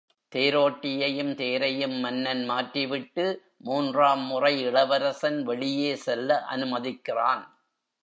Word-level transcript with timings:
தேரோட்டியையும் 0.31 1.33
தேரையும் 1.35 1.95
மன்னன் 1.99 2.49
மாற்றிவிட்டு 2.49 3.25
மூன்றாம் 3.57 4.25
முறை 4.25 4.53
இளவரசன் 4.61 5.43
வெளியே 5.43 5.95
செல்ல 5.95 6.45
அனுமதிக்கிறான். 6.49 7.43